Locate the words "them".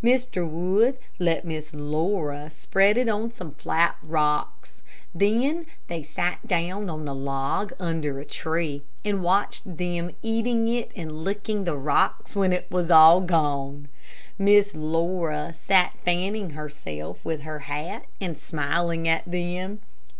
9.76-10.12, 19.28-19.80